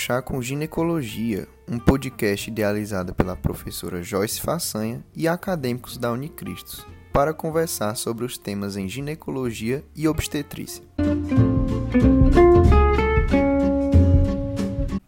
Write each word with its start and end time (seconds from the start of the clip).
Chá 0.00 0.22
com 0.22 0.40
Ginecologia, 0.40 1.48
um 1.68 1.76
podcast 1.76 2.48
idealizado 2.48 3.12
pela 3.12 3.34
professora 3.34 4.00
Joyce 4.00 4.40
Façanha 4.40 5.04
e 5.12 5.26
acadêmicos 5.26 5.98
da 5.98 6.12
Unicristos, 6.12 6.86
para 7.12 7.34
conversar 7.34 7.96
sobre 7.96 8.24
os 8.24 8.38
temas 8.38 8.76
em 8.76 8.88
ginecologia 8.88 9.84
e 9.96 10.06
obstetrícia. 10.06 10.84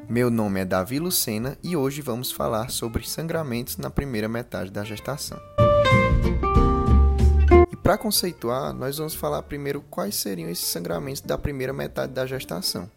Meu 0.08 0.28
nome 0.28 0.60
é 0.60 0.64
Davi 0.64 0.98
Lucena 0.98 1.56
e 1.62 1.76
hoje 1.76 2.02
vamos 2.02 2.32
falar 2.32 2.68
sobre 2.68 3.08
sangramentos 3.08 3.76
na 3.76 3.90
primeira 3.90 4.28
metade 4.28 4.72
da 4.72 4.82
gestação. 4.82 5.38
E 7.70 7.76
para 7.76 7.96
conceituar, 7.96 8.74
nós 8.74 8.98
vamos 8.98 9.14
falar 9.14 9.44
primeiro 9.44 9.80
quais 9.82 10.16
seriam 10.16 10.50
esses 10.50 10.66
sangramentos 10.66 11.22
da 11.22 11.38
primeira 11.38 11.72
metade 11.72 12.12
da 12.12 12.26
gestação. 12.26 12.90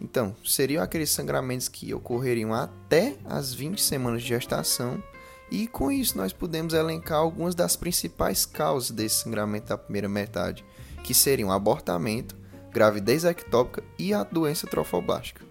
Então, 0.00 0.34
seriam 0.44 0.82
aqueles 0.82 1.10
sangramentos 1.10 1.68
que 1.68 1.92
ocorreriam 1.92 2.54
até 2.54 3.16
as 3.24 3.52
20 3.52 3.80
semanas 3.80 4.22
de 4.22 4.28
gestação, 4.28 5.02
e 5.50 5.66
com 5.66 5.90
isso 5.90 6.16
nós 6.16 6.32
podemos 6.32 6.74
elencar 6.74 7.18
algumas 7.18 7.54
das 7.54 7.74
principais 7.74 8.44
causas 8.44 8.90
desse 8.90 9.22
sangramento 9.22 9.68
da 9.68 9.78
primeira 9.78 10.08
metade, 10.08 10.64
que 11.02 11.14
seriam 11.14 11.50
abortamento, 11.50 12.36
gravidez 12.70 13.24
ectópica 13.24 13.82
e 13.98 14.12
a 14.12 14.22
doença 14.22 14.66
trofoblástica. 14.66 15.44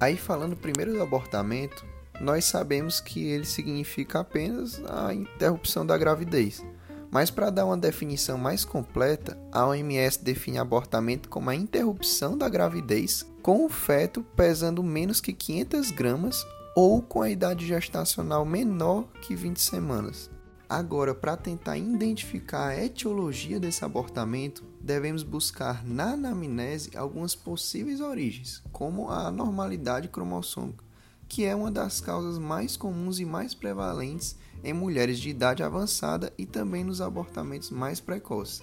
Aí 0.00 0.16
falando 0.16 0.56
primeiro 0.56 0.92
do 0.92 1.02
abortamento, 1.02 1.84
nós 2.20 2.44
sabemos 2.44 3.00
que 3.00 3.24
ele 3.26 3.44
significa 3.44 4.20
apenas 4.20 4.80
a 4.86 5.12
interrupção 5.12 5.84
da 5.84 5.98
gravidez. 5.98 6.64
Mas 7.12 7.30
para 7.30 7.50
dar 7.50 7.66
uma 7.66 7.76
definição 7.76 8.38
mais 8.38 8.64
completa, 8.64 9.38
a 9.52 9.66
OMS 9.66 10.24
define 10.24 10.56
abortamento 10.56 11.28
como 11.28 11.50
a 11.50 11.54
interrupção 11.54 12.38
da 12.38 12.48
gravidez 12.48 13.26
com 13.42 13.66
o 13.66 13.68
feto 13.68 14.22
pesando 14.34 14.82
menos 14.82 15.20
que 15.20 15.34
500 15.34 15.90
gramas 15.90 16.42
ou 16.74 17.02
com 17.02 17.20
a 17.20 17.28
idade 17.28 17.66
gestacional 17.66 18.46
menor 18.46 19.06
que 19.20 19.36
20 19.36 19.60
semanas. 19.60 20.30
Agora, 20.66 21.14
para 21.14 21.36
tentar 21.36 21.76
identificar 21.76 22.68
a 22.68 22.82
etiologia 22.82 23.60
desse 23.60 23.84
abortamento, 23.84 24.64
devemos 24.80 25.22
buscar 25.22 25.84
na 25.84 26.14
anamnese 26.14 26.96
algumas 26.96 27.34
possíveis 27.34 28.00
origens, 28.00 28.62
como 28.72 29.10
a 29.10 29.26
anormalidade 29.26 30.08
cromossômica, 30.08 30.82
que 31.28 31.44
é 31.44 31.54
uma 31.54 31.70
das 31.70 32.00
causas 32.00 32.38
mais 32.38 32.74
comuns 32.74 33.20
e 33.20 33.26
mais 33.26 33.52
prevalentes 33.52 34.34
em 34.64 34.72
mulheres 34.72 35.18
de 35.18 35.28
idade 35.30 35.62
avançada 35.62 36.32
e 36.38 36.46
também 36.46 36.84
nos 36.84 37.00
abortamentos 37.00 37.70
mais 37.70 38.00
precoces, 38.00 38.62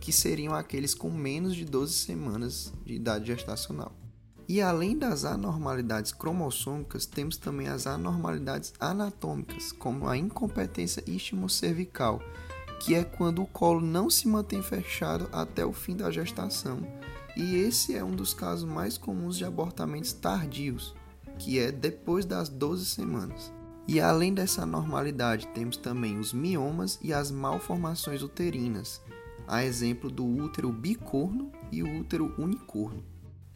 que 0.00 0.12
seriam 0.12 0.54
aqueles 0.54 0.94
com 0.94 1.10
menos 1.10 1.54
de 1.54 1.64
12 1.64 1.92
semanas 1.92 2.72
de 2.84 2.94
idade 2.94 3.26
gestacional. 3.26 3.92
E 4.46 4.60
além 4.60 4.98
das 4.98 5.24
anormalidades 5.24 6.12
cromossômicas, 6.12 7.06
temos 7.06 7.38
também 7.38 7.68
as 7.68 7.86
anormalidades 7.86 8.74
anatômicas, 8.78 9.72
como 9.72 10.06
a 10.06 10.16
incompetência 10.16 11.02
istimocervical, 11.06 12.20
que 12.80 12.94
é 12.94 13.02
quando 13.02 13.42
o 13.42 13.46
colo 13.46 13.80
não 13.80 14.10
se 14.10 14.28
mantém 14.28 14.62
fechado 14.62 15.28
até 15.32 15.64
o 15.64 15.72
fim 15.72 15.96
da 15.96 16.10
gestação. 16.10 16.78
E 17.34 17.56
esse 17.56 17.96
é 17.96 18.04
um 18.04 18.14
dos 18.14 18.34
casos 18.34 18.68
mais 18.68 18.98
comuns 18.98 19.38
de 19.38 19.44
abortamentos 19.46 20.12
tardios, 20.12 20.94
que 21.38 21.58
é 21.58 21.72
depois 21.72 22.26
das 22.26 22.50
12 22.50 22.84
semanas. 22.84 23.50
E 23.86 24.00
além 24.00 24.32
dessa 24.32 24.62
anormalidade, 24.62 25.46
temos 25.48 25.76
também 25.76 26.18
os 26.18 26.32
miomas 26.32 26.98
e 27.02 27.12
as 27.12 27.30
malformações 27.30 28.22
uterinas, 28.22 29.00
a 29.46 29.62
exemplo 29.62 30.10
do 30.10 30.24
útero 30.24 30.72
bicorno 30.72 31.52
e 31.70 31.82
o 31.82 32.00
útero 32.00 32.34
unicorno. 32.38 33.04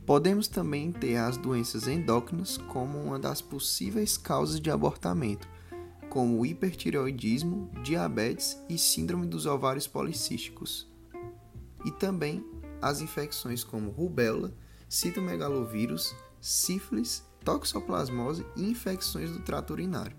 Podemos 0.04 0.48
também 0.48 0.92
ter 0.92 1.16
as 1.16 1.36
doenças 1.36 1.86
endócrinas 1.88 2.56
como 2.56 2.98
uma 2.98 3.18
das 3.18 3.40
possíveis 3.40 4.16
causas 4.18 4.60
de 4.60 4.70
abortamento, 4.70 5.48
como 6.10 6.38
o 6.38 6.46
hipertireoidismo, 6.46 7.70
diabetes 7.82 8.58
e 8.68 8.78
síndrome 8.78 9.26
dos 9.26 9.46
ovários 9.46 9.86
policísticos. 9.86 10.90
E 11.84 11.90
também 11.90 12.44
as 12.80 13.00
infecções 13.00 13.64
como 13.64 13.90
rubéola, 13.90 14.54
citomegalovírus, 14.88 16.14
sífilis 16.40 17.24
toxoplasmose 17.44 18.44
e 18.56 18.68
infecções 18.70 19.30
do 19.30 19.40
trato 19.40 19.72
urinário. 19.72 20.16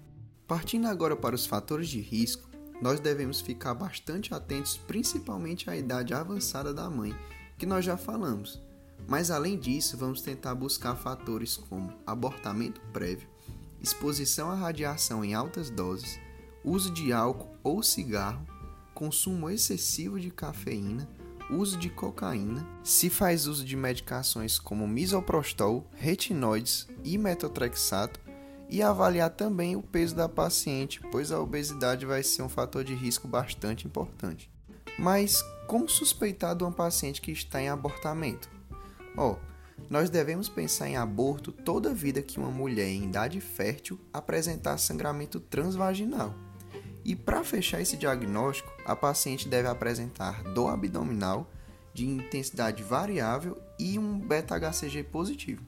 Partindo 0.47 0.87
agora 0.87 1.15
para 1.15 1.35
os 1.35 1.45
fatores 1.45 1.89
de 1.89 1.99
risco, 1.99 2.49
nós 2.81 2.99
devemos 2.99 3.41
ficar 3.41 3.73
bastante 3.73 4.33
atentos 4.33 4.77
principalmente 4.77 5.69
à 5.69 5.75
idade 5.75 6.13
avançada 6.13 6.73
da 6.73 6.89
mãe, 6.89 7.15
que 7.57 7.65
nós 7.65 7.83
já 7.83 7.97
falamos. 7.97 8.61
Mas 9.07 9.31
além 9.31 9.57
disso, 9.57 9.97
vamos 9.97 10.21
tentar 10.21 10.55
buscar 10.55 10.95
fatores 10.95 11.57
como 11.57 11.93
abortamento 12.05 12.81
prévio, 12.93 13.27
exposição 13.81 14.49
à 14.49 14.55
radiação 14.55 15.23
em 15.23 15.33
altas 15.33 15.69
doses, 15.69 16.19
uso 16.63 16.91
de 16.91 17.11
álcool 17.11 17.55
ou 17.63 17.83
cigarro, 17.83 18.45
consumo 18.93 19.49
excessivo 19.49 20.19
de 20.19 20.31
cafeína, 20.31 21.07
uso 21.49 21.77
de 21.77 21.89
cocaína, 21.89 22.65
se 22.83 23.09
faz 23.09 23.47
uso 23.47 23.65
de 23.65 23.75
medicações 23.75 24.59
como 24.59 24.87
misoprostol, 24.87 25.87
retinoides 25.95 26.87
e 27.03 27.17
metotrexato 27.17 28.19
e 28.69 28.81
avaliar 28.81 29.31
também 29.31 29.75
o 29.75 29.81
peso 29.81 30.15
da 30.15 30.29
paciente, 30.29 31.01
pois 31.11 31.31
a 31.31 31.39
obesidade 31.39 32.05
vai 32.05 32.21
ser 32.21 32.43
um 32.43 32.49
fator 32.49 32.83
de 32.83 32.93
risco 32.93 33.27
bastante 33.27 33.87
importante. 33.87 34.51
Mas 34.97 35.41
como 35.67 35.89
suspeitar 35.89 36.55
de 36.55 36.63
uma 36.63 36.71
paciente 36.71 37.21
que 37.21 37.31
está 37.31 37.61
em 37.61 37.69
abortamento? 37.69 38.49
Oh, 39.17 39.35
nós 39.89 40.09
devemos 40.09 40.49
pensar 40.49 40.87
em 40.87 40.97
aborto 40.97 41.51
toda 41.51 41.93
vida 41.93 42.21
que 42.21 42.37
uma 42.37 42.51
mulher 42.51 42.87
em 42.87 43.05
idade 43.05 43.41
fértil 43.41 43.99
apresentar 44.13 44.77
sangramento 44.77 45.39
transvaginal 45.39 46.35
e 47.09 47.15
para 47.15 47.43
fechar 47.43 47.81
esse 47.81 47.97
diagnóstico, 47.97 48.71
a 48.85 48.95
paciente 48.95 49.49
deve 49.49 49.67
apresentar 49.67 50.43
dor 50.43 50.69
abdominal 50.69 51.49
de 51.91 52.07
intensidade 52.07 52.83
variável 52.83 53.59
e 53.79 53.97
um 53.97 54.19
beta-HCG 54.19 55.05
positivo. 55.05 55.63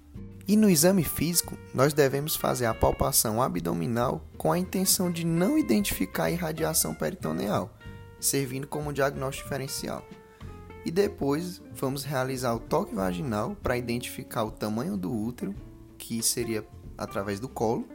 E 0.47 0.56
no 0.56 0.69
exame 0.69 1.03
físico, 1.03 1.57
nós 1.74 1.94
devemos 1.94 2.35
fazer 2.35 2.68
a 2.68 2.75
palpação 2.75 3.41
abdominal 3.41 4.24
com 4.38 4.52
a 4.52 4.59
intenção 4.59 5.12
de 5.12 5.25
não 5.25 5.57
identificar 5.57 6.29
irradiação 6.29 6.94
peritoneal, 6.94 7.75
servindo 8.19 8.68
como 8.68 8.94
diagnóstico 8.94 9.46
diferencial. 9.46 10.06
E 10.85 10.91
depois 10.91 11.59
vamos 11.73 12.03
realizar 12.03 12.53
o 12.53 12.59
toque 12.59 12.94
vaginal 12.94 13.58
para 13.63 13.78
identificar 13.78 14.44
o 14.44 14.52
tamanho 14.52 14.96
do 14.96 15.12
útero, 15.12 15.56
que 15.97 16.22
seria 16.22 16.63
através 16.96 17.40
do 17.40 17.50
colo, 17.50 17.88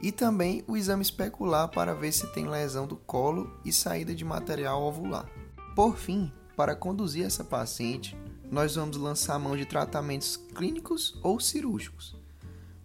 e 0.00 0.12
também 0.12 0.64
o 0.66 0.76
exame 0.76 1.02
especular 1.02 1.68
para 1.68 1.94
ver 1.94 2.12
se 2.12 2.26
tem 2.28 2.48
lesão 2.48 2.86
do 2.86 2.96
colo 2.96 3.58
e 3.64 3.72
saída 3.72 4.14
de 4.14 4.24
material 4.24 4.82
ovular. 4.82 5.28
Por 5.74 5.96
fim, 5.96 6.32
para 6.56 6.74
conduzir 6.74 7.24
essa 7.24 7.44
paciente, 7.44 8.16
nós 8.50 8.74
vamos 8.76 8.96
lançar 8.96 9.38
mão 9.38 9.56
de 9.56 9.66
tratamentos 9.66 10.36
clínicos 10.36 11.18
ou 11.22 11.38
cirúrgicos. 11.38 12.16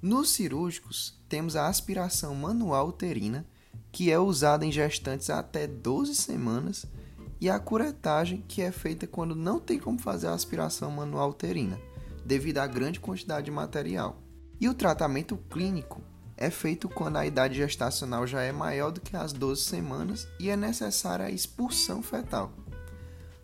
Nos 0.02 0.32
cirúrgicos, 0.32 1.18
temos 1.30 1.56
a 1.56 1.68
aspiração 1.68 2.36
manual 2.36 2.90
uterina, 2.90 3.46
que 3.92 4.12
é 4.12 4.20
usada 4.20 4.66
em 4.66 4.72
gestantes 4.72 5.30
até 5.30 5.66
12 5.66 6.16
semanas, 6.16 6.86
e 7.40 7.50
a 7.50 7.60
curetagem, 7.60 8.44
que 8.48 8.62
é 8.62 8.72
feita 8.72 9.06
quando 9.06 9.36
não 9.36 9.60
tem 9.60 9.78
como 9.78 10.00
fazer 10.00 10.28
a 10.28 10.34
aspiração 10.34 10.92
manual 10.92 11.30
uterina, 11.30 11.80
devido 12.26 12.60
à 12.60 12.68
grande 12.68 13.00
quantidade 13.00 13.46
de 13.46 13.52
material. 13.52 14.22
E 14.60 14.70
o 14.70 14.74
tratamento 14.74 15.38
clínico 15.50 16.02
é 16.38 16.50
feito 16.50 16.90
quando 16.90 17.18
a 17.18 17.26
idade 17.26 17.56
gestacional 17.56 18.26
já 18.26 18.42
é 18.42 18.52
maior 18.52 18.92
do 18.92 19.02
que 19.02 19.16
as 19.16 19.34
12 19.34 19.62
semanas 19.62 20.28
e 20.40 20.50
é 20.50 20.58
necessária 20.58 21.26
a 21.26 21.32
expulsão 21.32 22.02
fetal. 22.02 22.52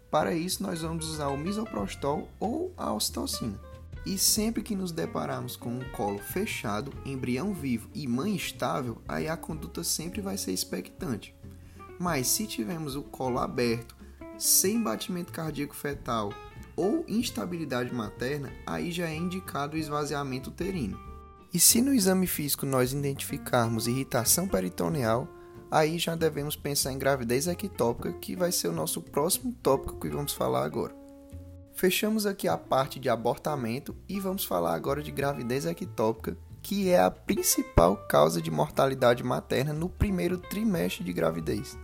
Para 0.10 0.34
isso, 0.34 0.64
nós 0.64 0.82
vamos 0.82 1.08
usar 1.08 1.28
o 1.28 1.38
misoprostol 1.38 2.28
ou 2.40 2.74
a 2.76 2.92
ocitocina. 2.92 3.60
E 4.06 4.18
sempre 4.18 4.64
que 4.64 4.76
nos 4.76 4.92
depararmos 4.92 5.56
com 5.56 5.70
um 5.70 5.92
colo 5.92 6.20
fechado, 6.20 6.92
embrião 7.06 7.54
vivo 7.54 7.90
e 7.94 8.08
mãe 8.08 8.36
estável, 8.36 9.00
aí 9.08 9.28
a 9.28 9.38
conduta 9.38 9.84
sempre 9.84 10.22
vai 10.22 10.38
ser 10.38 10.52
expectante. 10.52 11.36
Mas 12.00 12.28
se 12.28 12.48
tivermos 12.48 12.96
o 12.96 13.04
colo 13.04 13.40
aberto, 13.40 13.96
sem 14.38 14.82
batimento 14.82 15.34
cardíaco 15.34 15.76
fetal 15.76 16.34
ou 16.76 17.04
instabilidade 17.08 17.94
materna, 17.94 18.52
aí 18.66 18.92
já 18.92 19.08
é 19.08 19.16
indicado 19.16 19.76
o 19.76 19.80
esvaziamento 19.80 20.50
uterino. 20.50 21.09
E 21.52 21.60
se 21.60 21.82
no 21.82 21.94
exame 21.94 22.28
físico 22.28 22.66
nós 22.66 22.94
identificarmos 22.94 23.88
irritação 23.88 24.48
peritoneal, 24.48 25.28
aí 25.72 25.98
já 25.98 26.16
devemos 26.16 26.56
pensar 26.56 26.92
em 26.92 27.00
gravidez 27.00 27.48
ectópica, 27.48 28.14
que 28.14 28.36
vai 28.36 28.52
ser 28.52 28.68
o 28.68 28.74
nosso 28.74 29.02
próximo 29.02 29.52
tópico 29.64 30.00
que 30.00 30.10
vamos 30.10 30.32
falar 30.32 30.64
agora. 30.64 30.96
Fechamos 31.74 32.26
aqui 32.26 32.48
a 32.48 32.58
parte 32.58 33.00
de 33.00 33.10
abortamento 33.10 33.96
e 34.08 34.20
vamos 34.20 34.44
falar 34.44 34.76
agora 34.76 35.02
de 35.02 35.12
gravidez 35.12 35.66
ectópica, 35.66 36.38
que 36.62 36.90
é 36.90 37.00
a 37.00 37.10
principal 37.10 37.96
causa 38.08 38.42
de 38.42 38.52
mortalidade 38.52 39.24
materna 39.24 39.74
no 39.74 39.90
primeiro 39.90 40.38
trimestre 40.38 41.04
de 41.04 41.14
gravidez. 41.14 41.78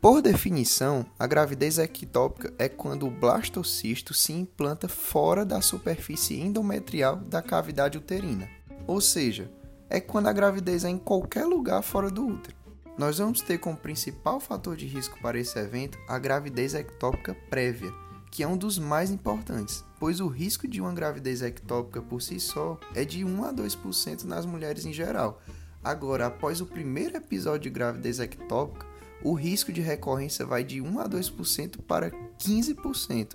Por 0.00 0.20
definição, 0.20 1.06
a 1.18 1.26
gravidez 1.26 1.78
ectópica 1.78 2.52
é 2.58 2.68
quando 2.68 3.06
o 3.06 3.10
blastocisto 3.10 4.12
se 4.12 4.32
implanta 4.32 4.88
fora 4.88 5.44
da 5.44 5.60
superfície 5.60 6.40
endometrial 6.40 7.16
da 7.16 7.40
cavidade 7.40 7.96
uterina. 7.96 8.48
Ou 8.86 9.00
seja, 9.00 9.50
é 9.88 10.00
quando 10.00 10.28
a 10.28 10.32
gravidez 10.32 10.84
é 10.84 10.88
em 10.88 10.98
qualquer 10.98 11.44
lugar 11.44 11.82
fora 11.82 12.10
do 12.10 12.26
útero. 12.26 12.56
Nós 12.96 13.18
vamos 13.18 13.40
ter 13.40 13.58
como 13.58 13.76
principal 13.76 14.38
fator 14.38 14.76
de 14.76 14.86
risco 14.86 15.18
para 15.20 15.38
esse 15.38 15.58
evento 15.58 15.98
a 16.08 16.18
gravidez 16.18 16.74
ectópica 16.74 17.36
prévia, 17.50 17.92
que 18.30 18.42
é 18.42 18.48
um 18.48 18.56
dos 18.56 18.78
mais 18.78 19.10
importantes, 19.10 19.84
pois 19.98 20.20
o 20.20 20.28
risco 20.28 20.66
de 20.66 20.80
uma 20.80 20.92
gravidez 20.92 21.42
ectópica 21.42 22.00
por 22.00 22.22
si 22.22 22.38
só 22.38 22.78
é 22.94 23.04
de 23.04 23.24
1 23.24 23.44
a 23.44 23.52
2% 23.52 24.24
nas 24.24 24.46
mulheres 24.46 24.84
em 24.84 24.92
geral. 24.92 25.40
Agora, 25.82 26.26
após 26.26 26.60
o 26.60 26.66
primeiro 26.66 27.16
episódio 27.16 27.62
de 27.62 27.70
gravidez 27.70 28.20
ectópica, 28.20 28.86
o 29.22 29.34
risco 29.34 29.72
de 29.72 29.80
recorrência 29.80 30.44
vai 30.46 30.62
de 30.62 30.80
1 30.80 31.00
a 31.00 31.08
2% 31.08 31.82
para 31.82 32.10
15%, 32.38 33.34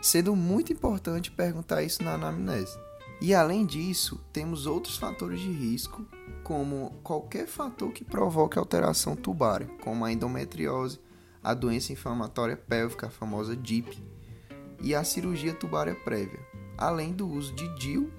sendo 0.00 0.34
muito 0.34 0.72
importante 0.72 1.30
perguntar 1.30 1.82
isso 1.82 2.02
na 2.02 2.14
anamnese. 2.14 2.78
E 3.20 3.34
além 3.34 3.66
disso, 3.66 4.20
temos 4.32 4.66
outros 4.66 4.96
fatores 4.96 5.40
de 5.40 5.50
risco, 5.50 6.06
como 6.44 6.92
qualquer 7.02 7.46
fator 7.46 7.92
que 7.92 8.04
provoque 8.04 8.58
alteração 8.58 9.16
tubária, 9.16 9.68
como 9.82 10.04
a 10.04 10.12
endometriose, 10.12 11.00
a 11.42 11.52
doença 11.52 11.92
inflamatória 11.92 12.56
pélvica, 12.56 13.08
a 13.08 13.10
famosa 13.10 13.56
DIP, 13.56 14.00
e 14.80 14.94
a 14.94 15.02
cirurgia 15.02 15.52
tubária 15.52 15.94
prévia, 15.94 16.40
além 16.76 17.12
do 17.12 17.28
uso 17.28 17.52
de 17.54 17.68
DIU 17.76 18.12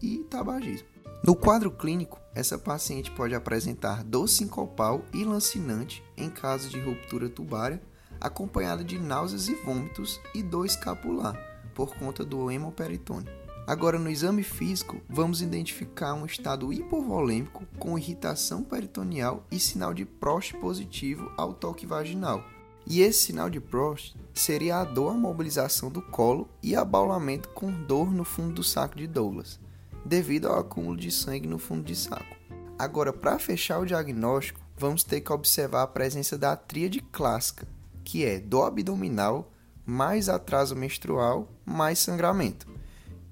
e 0.00 0.18
tabagismo. 0.30 0.88
No 1.22 1.34
quadro 1.34 1.70
clínico, 1.70 2.18
essa 2.34 2.56
paciente 2.56 3.10
pode 3.10 3.34
apresentar 3.34 4.04
dor 4.04 4.28
sincopal 4.28 5.04
e 5.12 5.24
lancinante 5.24 6.02
em 6.16 6.30
caso 6.30 6.70
de 6.70 6.80
ruptura 6.80 7.28
tubária, 7.28 7.82
acompanhada 8.20 8.82
de 8.82 8.98
náuseas 8.98 9.48
e 9.48 9.54
vômitos 9.54 10.20
e 10.34 10.42
dor 10.42 10.64
escapular, 10.64 11.36
por 11.74 11.94
conta 11.96 12.24
do 12.24 12.50
hemoperitônio. 12.50 13.47
Agora, 13.68 13.98
no 13.98 14.08
exame 14.08 14.42
físico, 14.42 14.98
vamos 15.10 15.42
identificar 15.42 16.14
um 16.14 16.24
estado 16.24 16.72
hipovolêmico 16.72 17.66
com 17.78 17.98
irritação 17.98 18.64
peritoneal 18.64 19.46
e 19.50 19.60
sinal 19.60 19.92
de 19.92 20.06
Prost 20.06 20.54
positivo 20.54 21.30
ao 21.36 21.52
toque 21.52 21.84
vaginal. 21.84 22.42
E 22.86 23.02
esse 23.02 23.26
sinal 23.26 23.50
de 23.50 23.60
Prost 23.60 24.16
seria 24.32 24.78
a 24.78 24.84
dor 24.84 25.10
à 25.10 25.14
mobilização 25.18 25.90
do 25.90 26.00
colo 26.00 26.48
e 26.62 26.74
abaulamento 26.74 27.50
com 27.50 27.70
dor 27.70 28.10
no 28.10 28.24
fundo 28.24 28.54
do 28.54 28.64
saco 28.64 28.96
de 28.96 29.06
Douglas, 29.06 29.60
devido 30.02 30.48
ao 30.48 30.58
acúmulo 30.58 30.96
de 30.96 31.10
sangue 31.10 31.46
no 31.46 31.58
fundo 31.58 31.82
de 31.82 31.94
saco. 31.94 32.38
Agora, 32.78 33.12
para 33.12 33.38
fechar 33.38 33.80
o 33.80 33.84
diagnóstico, 33.84 34.62
vamos 34.78 35.04
ter 35.04 35.20
que 35.20 35.30
observar 35.30 35.82
a 35.82 35.86
presença 35.86 36.38
da 36.38 36.56
tríade 36.56 37.02
clássica, 37.12 37.68
que 38.02 38.24
é 38.24 38.40
dor 38.40 38.68
abdominal, 38.68 39.52
mais 39.84 40.30
atraso 40.30 40.74
menstrual, 40.74 41.52
mais 41.66 41.98
sangramento. 41.98 42.77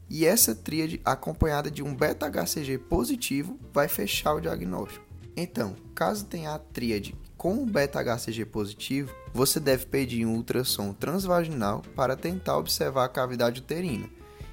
E 0.08 0.24
essa 0.24 0.54
tríade, 0.54 1.00
acompanhada 1.04 1.70
de 1.70 1.82
um 1.82 1.94
beta-HCG 1.94 2.78
positivo, 2.78 3.58
vai 3.72 3.88
fechar 3.88 4.34
o 4.34 4.40
diagnóstico. 4.40 5.04
Então, 5.36 5.74
caso 5.94 6.24
tenha 6.24 6.54
a 6.54 6.58
tríade 6.58 7.14
com 7.36 7.62
o 7.62 7.66
beta-HCG 7.66 8.46
positivo, 8.46 9.14
você 9.32 9.60
deve 9.60 9.86
pedir 9.86 10.24
um 10.24 10.34
ultrassom 10.34 10.92
transvaginal 10.92 11.82
para 11.94 12.16
tentar 12.16 12.56
observar 12.56 13.04
a 13.04 13.08
cavidade 13.08 13.60
uterina. 13.60 14.08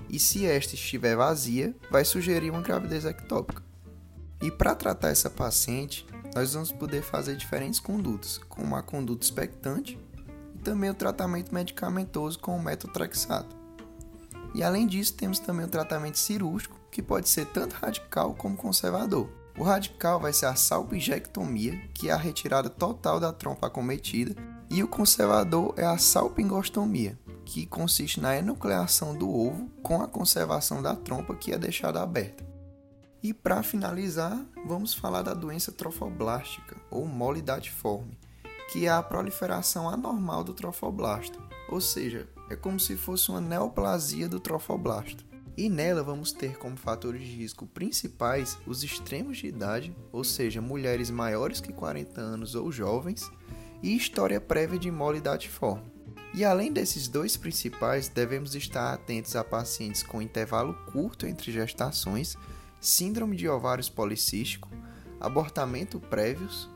E 0.10 0.20
se 0.20 0.46
esta 0.46 0.76
estiver 0.76 1.16
vazia, 1.16 1.74
vai 1.90 2.04
sugerir 2.04 2.52
uma 2.52 2.62
gravidez 2.62 3.06
ectópica. 3.06 3.64
E 4.42 4.52
para 4.52 4.76
tratar 4.76 5.10
essa 5.10 5.30
paciente, 5.30 6.06
nós 6.36 6.54
vamos 6.54 6.72
poder 6.72 7.02
fazer 7.02 7.38
diferentes 7.38 7.80
condutas, 7.80 8.38
como 8.50 8.76
a 8.76 8.84
conduta 8.84 9.24
expectante 9.24 9.98
e 10.54 10.58
também 10.60 10.90
o 10.90 10.94
tratamento 10.94 11.54
medicamentoso 11.54 12.38
com 12.38 12.56
o 12.56 12.62
metotrexato. 12.62 13.63
E 14.54 14.64
além 14.64 14.86
disso, 14.86 15.16
temos 15.16 15.40
também 15.40 15.66
o 15.66 15.70
tratamento 15.70 16.18
cirúrgico, 16.18 16.80
que 16.92 17.02
pode 17.02 17.28
ser 17.28 17.46
tanto 17.48 17.74
radical 17.74 18.34
como 18.36 18.56
conservador. 18.56 19.28
O 19.58 19.64
radical 19.64 20.20
vai 20.20 20.34
ser 20.34 20.48
a 20.48 20.56
salpingectomia, 20.56 21.80
que 21.94 22.10
é 22.10 22.12
a 22.12 22.18
retirada 22.18 22.70
total 22.70 23.20
da 23.20 23.32
trompa 23.32 23.68
acometida, 23.68 24.36
e 24.70 24.84
o 24.84 24.88
conservador 24.88 25.74
é 25.78 25.86
a 25.86 25.98
salpingostomia, 25.98 27.18
que 27.46 27.66
consiste 27.66 28.20
na 28.20 28.36
enucleação 28.36 29.16
do 29.16 29.30
ovo 29.30 29.70
com 29.84 30.02
a 30.02 30.08
conservação 30.08 30.82
da 30.82 30.96
trompa 30.96 31.36
que 31.36 31.52
é 31.52 31.58
deixada 31.58 32.02
aberta. 32.02 32.44
E 33.22 33.34
para 33.34 33.64
finalizar, 33.64 34.38
vamos 34.66 34.94
falar 34.94 35.22
da 35.22 35.34
doença 35.34 35.72
trofoblástica 35.72 36.76
ou 36.90 37.06
molidatiforme, 37.06 38.18
que 38.72 38.88
é 38.88 38.90
a 38.90 39.04
proliferação 39.04 39.88
anormal 39.88 40.44
do 40.44 40.54
trofoblasto, 40.54 41.40
ou 41.70 41.80
seja, 41.80 42.28
é 42.50 42.56
como 42.56 42.80
se 42.80 42.96
fosse 42.96 43.30
uma 43.30 43.42
neoplasia 43.42 44.28
do 44.28 44.40
trofoblasto. 44.40 45.26
E 45.56 45.70
nela 45.70 46.04
vamos 46.04 46.32
ter 46.32 46.58
como 46.58 46.76
fatores 46.76 47.22
de 47.22 47.36
risco 47.36 47.68
principais 47.68 48.58
os 48.66 48.84
extremos 48.84 49.38
de 49.38 49.48
idade, 49.48 49.96
ou 50.12 50.24
seja, 50.24 50.62
mulheres 50.62 51.12
maiores 51.12 51.62
que 51.62 51.72
40 51.72 52.20
anos 52.20 52.56
ou 52.56 52.72
jovens, 52.72 53.32
e 53.82 53.96
história 53.96 54.42
prévia 54.42 54.80
de 54.80 54.90
molidatiforme. 54.90 55.92
E 56.34 56.44
além 56.44 56.74
desses 56.74 57.08
dois 57.08 57.38
principais, 57.38 58.08
devemos 58.08 58.56
estar 58.56 58.92
atentos 58.92 59.36
a 59.36 59.44
pacientes 59.44 60.02
com 60.02 60.22
intervalo 60.22 60.74
curto 60.92 61.28
entre 61.28 61.52
gestações 61.52 62.36
síndrome 62.84 63.38
de 63.38 63.48
ovários 63.48 63.90
policístico, 63.90 64.70
abortamento 65.20 66.02
prévios, 66.02 66.70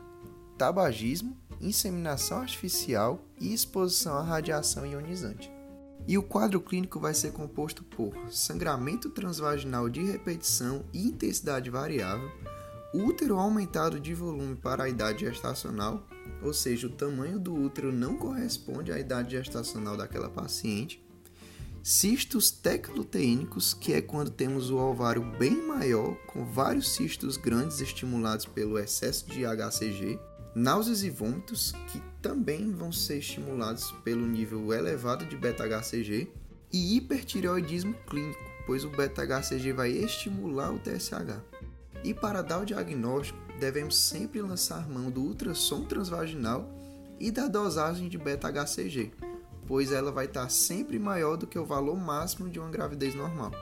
tabagismo, 0.56 1.36
inseminação 1.60 2.38
artificial 2.38 3.20
e 3.38 3.52
exposição 3.52 4.16
à 4.16 4.22
radiação 4.22 4.86
ionizante. 4.86 5.57
E 6.08 6.16
o 6.16 6.22
quadro 6.22 6.58
clínico 6.58 6.98
vai 6.98 7.12
ser 7.12 7.32
composto 7.32 7.84
por 7.84 8.14
sangramento 8.30 9.10
transvaginal 9.10 9.90
de 9.90 10.02
repetição 10.02 10.82
e 10.90 11.06
intensidade 11.06 11.68
variável, 11.68 12.30
útero 12.94 13.36
aumentado 13.36 14.00
de 14.00 14.14
volume 14.14 14.56
para 14.56 14.84
a 14.84 14.88
idade 14.88 15.26
gestacional, 15.26 16.06
ou 16.42 16.54
seja, 16.54 16.86
o 16.86 16.90
tamanho 16.90 17.38
do 17.38 17.54
útero 17.54 17.92
não 17.92 18.16
corresponde 18.16 18.90
à 18.90 18.98
idade 18.98 19.32
gestacional 19.32 19.98
daquela 19.98 20.30
paciente, 20.30 21.06
cistos 21.82 22.50
tecluteínicos, 22.50 23.74
que 23.74 23.92
é 23.92 24.00
quando 24.00 24.30
temos 24.30 24.70
o 24.70 24.78
ovário 24.78 25.22
bem 25.38 25.66
maior, 25.66 26.14
com 26.26 26.42
vários 26.42 26.90
cistos 26.90 27.36
grandes 27.36 27.82
estimulados 27.82 28.46
pelo 28.46 28.78
excesso 28.78 29.26
de 29.26 29.44
HCG, 29.44 30.18
náuseas 30.54 31.02
e 31.02 31.10
vômitos, 31.10 31.72
que 31.92 32.00
também 32.28 32.70
vão 32.72 32.92
ser 32.92 33.20
estimulados 33.20 33.90
pelo 34.04 34.26
nível 34.26 34.70
elevado 34.74 35.24
de 35.24 35.34
beta-HCG, 35.34 36.30
e 36.70 36.96
hipertireoidismo 36.98 37.94
clínico, 38.06 38.38
pois 38.66 38.84
o 38.84 38.90
beta-HCG 38.90 39.72
vai 39.72 39.90
estimular 39.92 40.70
o 40.70 40.78
TSH. 40.78 41.40
E 42.04 42.12
para 42.12 42.42
dar 42.42 42.60
o 42.60 42.66
diagnóstico, 42.66 43.38
devemos 43.58 43.96
sempre 43.96 44.42
lançar 44.42 44.86
mão 44.86 45.10
do 45.10 45.22
ultrassom 45.22 45.84
transvaginal 45.84 46.70
e 47.18 47.30
da 47.30 47.48
dosagem 47.48 48.10
de 48.10 48.18
beta-HCG, 48.18 49.10
pois 49.66 49.90
ela 49.90 50.12
vai 50.12 50.26
estar 50.26 50.50
sempre 50.50 50.98
maior 50.98 51.38
do 51.38 51.46
que 51.46 51.58
o 51.58 51.64
valor 51.64 51.96
máximo 51.96 52.50
de 52.50 52.60
uma 52.60 52.68
gravidez 52.68 53.14
normal. 53.14 53.52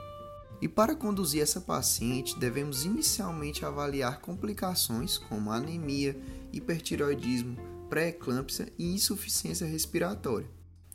E 0.60 0.66
para 0.66 0.96
conduzir 0.96 1.40
essa 1.40 1.60
paciente, 1.60 2.36
devemos 2.36 2.84
inicialmente 2.84 3.64
avaliar 3.64 4.20
complicações 4.20 5.18
como 5.18 5.52
anemia, 5.52 6.20
hipertiroidismo, 6.52 7.75
pré-eclâmpsia 7.88 8.72
e 8.78 8.94
insuficiência 8.94 9.66
respiratória. 9.66 10.48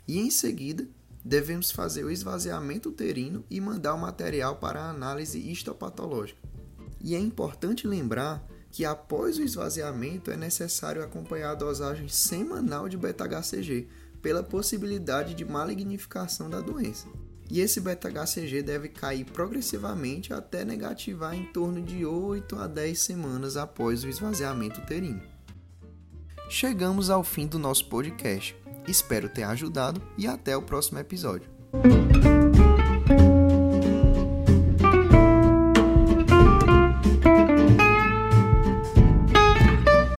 E 0.08 0.20
em 0.20 0.30
seguida, 0.30 0.88
devemos 1.24 1.72
fazer 1.72 2.04
o 2.04 2.12
esvaziamento 2.12 2.90
uterino 2.90 3.44
e 3.50 3.62
mandar 3.62 3.94
o 3.94 4.00
material 4.00 4.58
para 4.58 4.82
a 4.82 4.90
análise 4.90 5.40
histopatológica. 5.40 6.42
E 7.00 7.16
é 7.16 7.20
importante 7.20 7.88
lembrar 7.88 8.48
que 8.72 8.86
após 8.86 9.38
o 9.38 9.44
esvaziamento 9.44 10.32
é 10.32 10.38
necessário 10.38 11.04
acompanhar 11.04 11.52
a 11.52 11.56
dosagem 11.56 12.08
semanal 12.08 12.88
de 12.88 12.98
beta-HCG, 12.98 13.88
pela 14.22 14.44
possibilidade 14.44 15.34
de 15.34 15.44
malignificação 15.44 16.50
da 16.50 16.62
doença. 16.62 17.08
E 17.50 17.60
esse 17.60 17.82
beta-HCG 17.82 18.62
deve 18.62 18.88
cair 18.88 19.26
progressivamente 19.26 20.32
até 20.32 20.64
negativar 20.64 21.36
em 21.36 21.46
torno 21.52 21.82
de 21.82 22.06
8 22.06 22.56
a 22.56 22.68
10 22.68 22.98
semanas 22.98 23.58
após 23.58 24.04
o 24.04 24.08
esvaziamento 24.08 24.80
uterino. 24.80 25.22
Chegamos 26.52 27.10
ao 27.10 27.24
fim 27.24 27.48
do 27.48 27.58
nosso 27.58 27.86
podcast. 27.86 28.54
Espero 28.86 29.30
ter 29.30 29.44
ajudado 29.44 30.02
e 30.18 30.28
até 30.28 30.56
o 30.58 30.62
próximo 30.62 31.00
episódio. 31.00 31.50